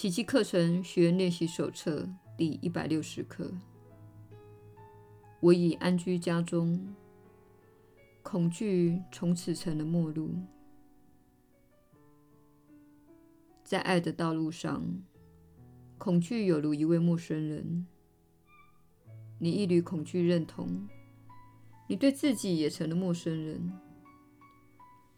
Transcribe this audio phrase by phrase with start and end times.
[0.00, 3.52] 奇迹课程学员练习手册第一百六十课。
[5.40, 6.94] 我已安居家中，
[8.22, 10.30] 恐惧从此成了陌路。
[13.62, 14.82] 在爱的道路上，
[15.98, 17.86] 恐惧有如一位陌生人。
[19.38, 20.88] 你一缕恐惧认同，
[21.86, 23.70] 你对自己也成了陌生人。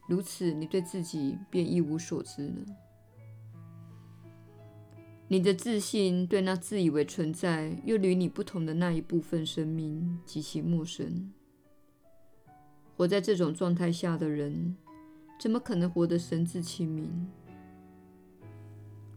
[0.09, 2.92] 如此，你对自己便一无所知了。
[5.32, 11.32] 你的自信对那自以为存在又与你不同的那一部分生命极其陌生。
[12.99, 14.77] 活在这种状态下的人，
[15.41, 17.27] 怎么可能活得神志清明？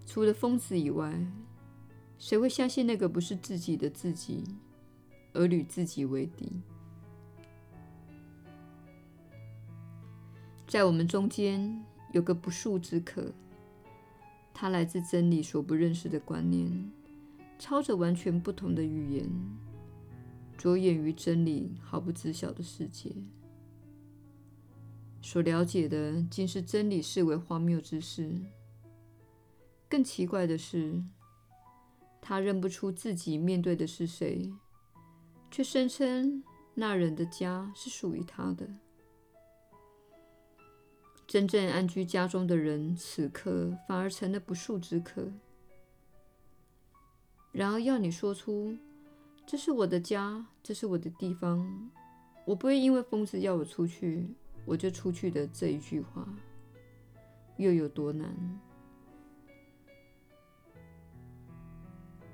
[0.05, 1.13] 除了疯子以外，
[2.17, 4.41] 谁会相信那个不是自己的自己，
[5.33, 6.49] 而与自己为敌？
[10.65, 13.33] 在我们中间有个不速之客，
[14.57, 16.89] 他来自真理所不认识的观念，
[17.59, 19.29] 操着完全不同的语言，
[20.57, 23.13] 着眼于真理毫不知晓的世界，
[25.21, 28.31] 所了解的竟是真理视为荒谬之事。
[29.89, 31.03] 更奇怪的是，
[32.21, 34.53] 他认不出自己面对的是谁，
[35.51, 36.41] 却声称
[36.73, 38.69] 那人的家是属于他的。
[41.35, 45.33] 真正安居家中的人，此刻反而成了不速之客。
[47.51, 48.77] 然而，要你说出
[49.45, 51.91] “这是我的家，这是我的地方，
[52.45, 54.25] 我不会因为疯子要我出去，
[54.63, 56.25] 我就出去”的这一句话，
[57.57, 58.33] 又有多难？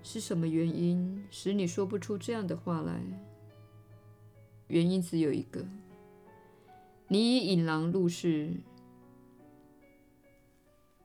[0.04, 3.02] 是什么原因使你说不出这样的话来？
[4.68, 5.66] 原因只有一个：
[7.08, 8.54] 你已引狼入室，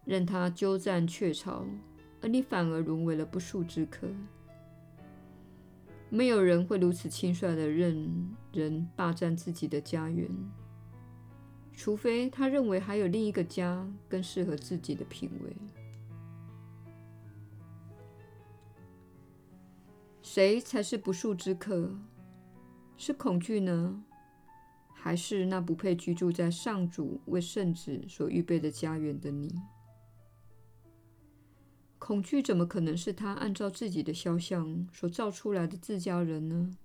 [0.06, 1.66] 任他鸠占鹊巢，
[2.22, 4.08] 而你反而沦为了不速之客。
[6.08, 10.30] 没有人会如此轻率地任人霸占自己的家园，
[11.72, 15.56] 除非他认为还有另一个家更适合自己的品味。
[20.22, 21.92] 谁才是不速之客？
[22.96, 24.02] 是恐惧呢，
[24.94, 29.52] 还是那不配居住在上主为圣子所预备的家园的你？
[32.06, 36.76] 恐惧怎么可能是他按照自己的肖像所造出来的自家人呢？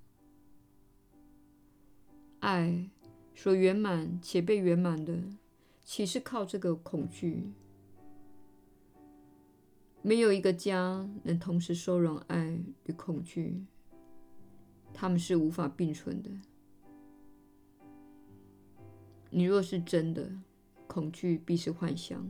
[2.40, 2.90] 爱
[3.36, 5.22] 所圆满且被圆满的，
[5.84, 7.52] 岂是靠这个恐惧？
[10.02, 13.64] 没有一个家能同时收容爱与恐惧，
[14.92, 16.32] 他们是无法并存的。
[19.30, 20.32] 你若是真的，
[20.88, 22.22] 恐惧必是幻想；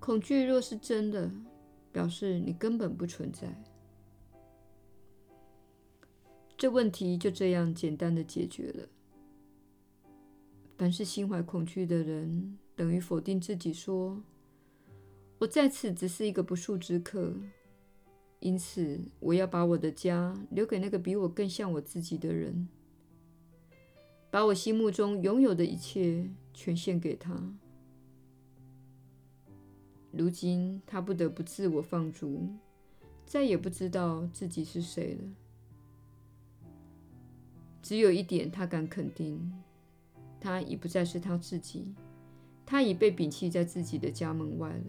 [0.00, 1.30] 恐惧若是真的，
[1.92, 3.62] 表示你根本不存在。
[6.56, 8.88] 这问题就这样简单的解决了。
[10.78, 14.22] 凡是心怀恐惧的人，等于否定自己说。
[15.38, 17.34] 我在此只是一个不速之客，
[18.38, 22.68] 因此我要把我的家留给那个比我更像我自己的人，
[24.30, 27.54] 把我心目中拥有的一切全献给他。
[30.12, 32.48] 如今他不得不自我放逐，
[33.24, 35.24] 再也不知道自己是谁了。
[37.82, 39.52] 只有一点他敢肯定，
[40.38, 41.94] 他已不再是他自己，
[42.64, 44.84] 他已被摒弃在自己的家门外了。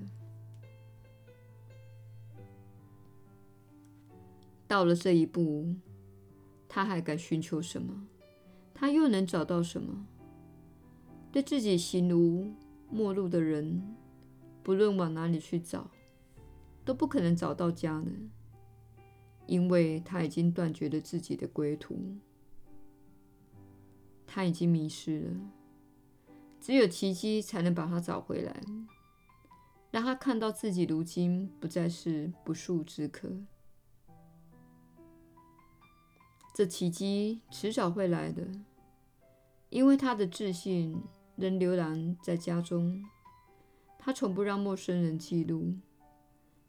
[4.68, 5.74] 到了这一步，
[6.68, 8.08] 他还敢寻求什么？
[8.74, 10.06] 他又能找到什么？
[11.32, 12.52] 对自己形如
[12.92, 13.82] 陌路的人，
[14.64, 15.92] 不论往哪里去找，
[16.86, 18.12] 都不可能找到家呢，
[19.46, 22.00] 因为他已经断绝了自己的归途，
[24.26, 25.32] 他已经迷失了。
[26.62, 28.62] 只有奇迹才能把他找回来，
[29.92, 33.30] 让他看到自己如今不再是不速之客。
[36.56, 38.48] 这奇迹迟早会来的，
[39.70, 41.04] 因为他的自信
[41.36, 43.04] 仍流浪在家中。
[44.06, 45.74] 他从不让陌生人记录，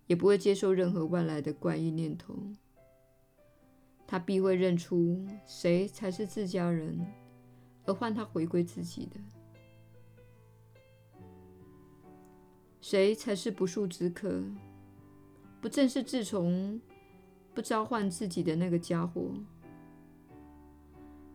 [0.07, 2.33] 也不会接受任何外来的怪异念头。
[4.07, 7.05] 他必会认出谁才是自家人，
[7.87, 9.19] 而唤他回归自己的。
[12.81, 14.41] 谁才是不速之客？
[15.61, 16.81] 不正是自从
[17.53, 19.33] 不召唤自己的那个家伙？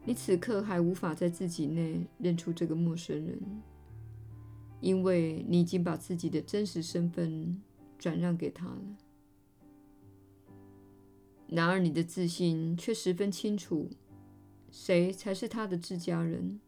[0.05, 3.37] 你此刻还无法在自己内认出这个陌生人，
[4.81, 7.61] 因为你已经把自己的真实身份
[7.97, 8.81] 转让给他了。
[11.47, 13.89] 然而，你的自信却十分清楚，
[14.71, 16.59] 谁才是他的自家人，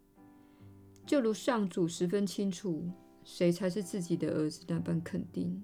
[1.05, 2.89] 就如上主十分清楚
[3.23, 5.63] 谁才是自己的儿子那般肯定。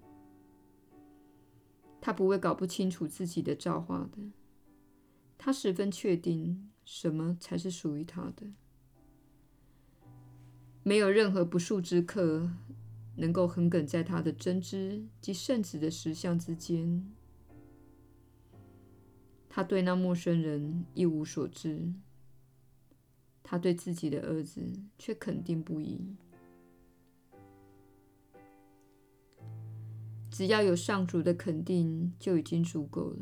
[1.99, 4.19] 他不会搞不清楚自己的造化的，
[5.37, 8.45] 他十分确定什么才是属于他的。
[10.87, 12.49] 没有任何不速之客
[13.17, 17.05] 能够横亘在他的真知及圣子的实相之间。
[19.49, 21.91] 他对那陌生人一无所知，
[23.43, 24.61] 他对自己的儿子
[24.97, 26.15] 却肯定不已。
[30.31, 33.17] 只要有上主的肯定，就已经足够了。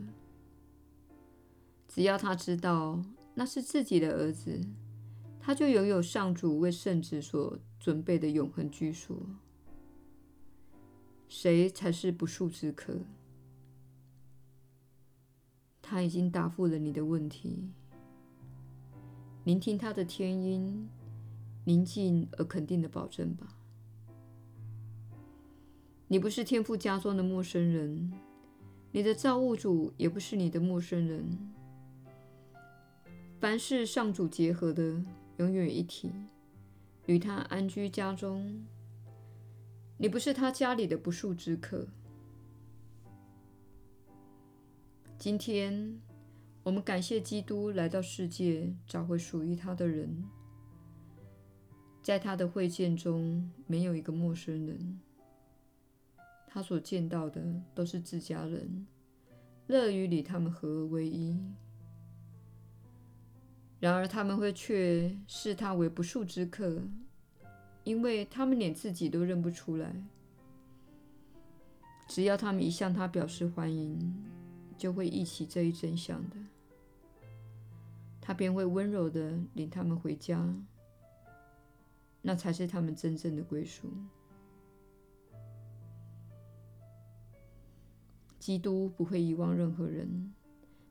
[1.88, 3.04] 只要他知道
[3.34, 4.62] 那是自己的儿子。
[5.46, 9.16] 他就拥有上主为圣子所准备的永恒居所。
[11.28, 12.98] 谁才是不速之客？
[15.84, 17.70] 他已经答复了你的问题。
[19.44, 20.90] 聆听他的天音，
[21.64, 23.56] 宁静而肯定的保证吧。
[26.08, 28.12] 你不是天父家中的陌生人，
[28.92, 31.38] 你的造物主也不是你的陌生人。
[33.40, 35.06] 凡是上主结合的。
[35.38, 36.12] 永远一体，
[37.08, 38.66] 与他安居家中。
[39.98, 41.88] 你不是他家里的不速之客。
[45.18, 46.00] 今天，
[46.64, 50.24] 我们感谢基督来到世界，找回属于他的人。
[52.02, 55.00] 在他的会见中，没有一个陌生人。
[56.48, 58.86] 他所见到的都是自家人，
[59.68, 61.38] 乐于与他们合而为一。
[63.86, 66.82] 然而，他们会却视他为不速之客，
[67.84, 69.96] 因为他们连自己都认不出来。
[72.08, 74.26] 只要他们一向他表示欢迎，
[74.76, 76.38] 就会忆起这一真相的，
[78.20, 80.52] 他便会温柔地领他们回家。
[82.24, 83.88] 那才是他们真正的归属。
[88.40, 90.34] 基督不会遗忘任何人，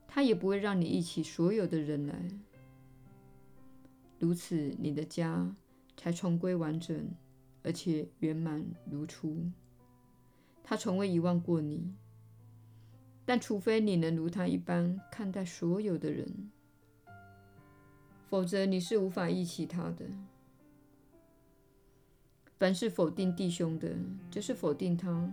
[0.06, 2.30] 他也不会让你忆起所有的人来。
[4.24, 5.54] 如此，你的家
[5.98, 7.10] 才重归完整，
[7.62, 9.50] 而且圆满如初。
[10.62, 11.92] 他从未遗忘过你，
[13.26, 16.50] 但除非你能如他一般看待所有的人，
[18.30, 20.06] 否则你是无法忆起他的。
[22.58, 23.94] 凡是否定弟兄的，
[24.30, 25.30] 就是否定他，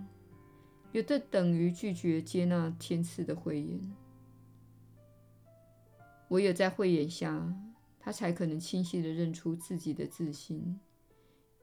[0.92, 3.80] 有的等于拒绝接纳天赐的慧眼。
[6.28, 7.56] 唯有在慧眼下，
[8.04, 10.80] 他才可能清晰地认出自己的自心，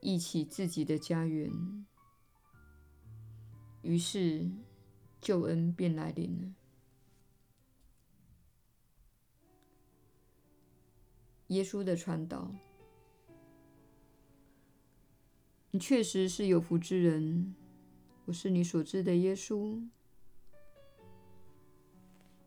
[0.00, 1.50] 忆起自己的家园，
[3.82, 4.48] 于是
[5.20, 6.54] 救恩便来临了。
[11.48, 12.54] 耶稣的传导，
[15.72, 17.56] 你确实是有福之人，
[18.26, 19.82] 我是你所知的耶稣。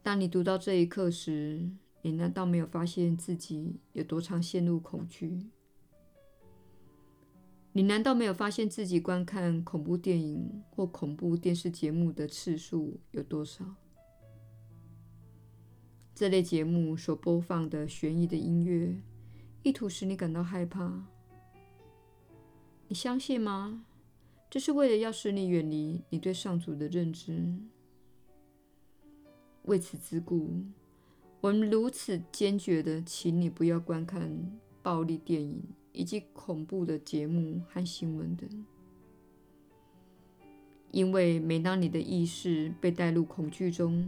[0.02, 1.70] 当你读到这一刻时，
[2.01, 5.48] 你难道没有发现自己有多常陷入恐惧？
[7.74, 13.76] 你难道没有发现自己观看恐怖电影或恐怖电视节目的次数有多少？
[16.14, 19.02] 这类节目所播放的悬疑的音乐，
[19.64, 21.07] 意图使你感到害怕。
[22.87, 23.85] 你相信吗？
[24.49, 27.56] 这是为了要使你远离你对上主的认知。
[29.64, 30.66] 为此之故。
[31.42, 38.48] 我们如此坚决的请你不要观看暴力电影以及恐怖的节目和新闻等，
[40.92, 44.07] 因为每当你的意识被带入恐惧中，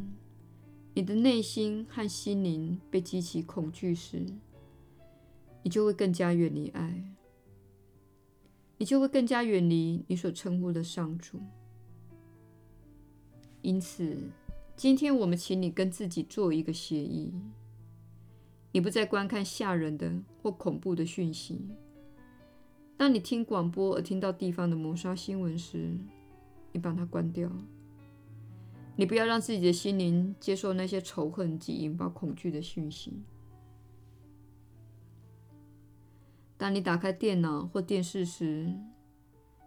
[0.93, 4.23] 你的内心和心灵被激起恐惧时，
[5.63, 7.03] 你就会更加远离爱，
[8.77, 11.39] 你就会更加远离你所称呼的上主。
[13.63, 14.29] 因此，
[14.75, 17.31] 今天我们请你跟自己做一个协议：
[18.71, 20.11] 你不再观看吓人的
[20.41, 21.69] 或恐怖的讯息。
[22.97, 25.95] 当你听广播而听到地方的谋杀新闻时，
[26.71, 27.49] 你把它关掉。
[28.95, 33.23] 你不要让自己的心灵接受那些仇恨及引发恐惧的讯息。
[36.57, 38.73] 当你打开电脑或电视时，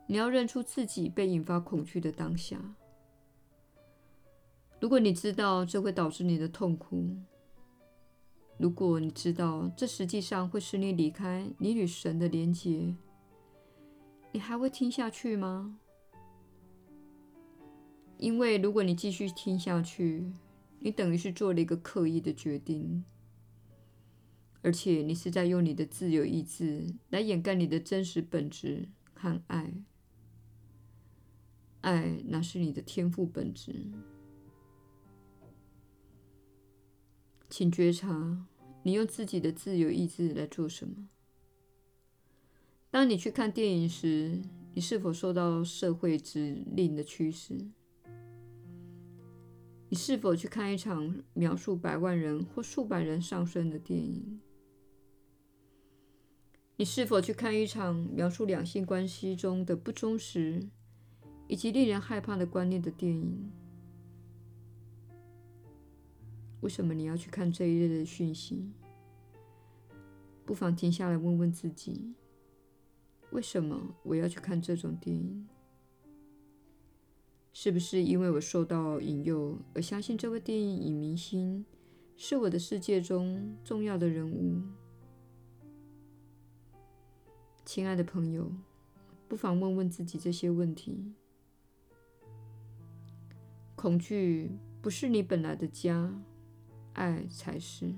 [0.06, 2.74] 你要认出自己被引发恐惧的当下。
[4.78, 7.16] 如果你知道这会导致你的痛苦，
[8.58, 12.94] 如果你知道这实际上会使你离开你与神的连结，
[14.32, 15.78] 你还会听下去吗？
[18.18, 20.30] 因为如果你继续听下去，
[20.80, 23.04] 你等于是做了一个刻意的决定，
[24.62, 29.72] 而且你是在用你的自由意志来掩盖你的真实本质和爱。
[31.80, 33.86] 爱，那是你的天赋本质。
[37.58, 38.44] 请觉察，
[38.82, 41.08] 你用自己的自由意志来做什么？
[42.90, 44.42] 当你去看电影时，
[44.74, 47.56] 你是否受到社会指令的驱使？
[49.88, 54.38] 你是否去看一场描述百万人或数百人丧生的电影？
[56.76, 60.68] 你是否去看一场描述两性关系中的不忠实
[61.48, 63.50] 以及令人害怕的观念的电影？
[66.66, 68.72] 为什么你要去看这一类的讯息？
[70.44, 72.12] 不妨停下来问问自己：
[73.30, 75.46] 为什么我要去看这种电影？
[77.52, 81.64] 是不是因为我受到引诱而相信这位电影影明星
[82.16, 84.60] 是我的世界中重要的人物？
[87.64, 88.50] 亲爱的朋友，
[89.28, 91.14] 不妨问问自己这些问题。
[93.76, 94.50] 恐惧
[94.82, 96.12] 不是你本来的家，
[96.96, 97.94] 爱才是。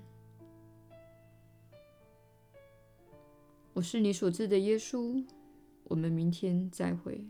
[3.72, 5.24] 我是你所知的耶稣。
[5.84, 7.24] 我们明天再会。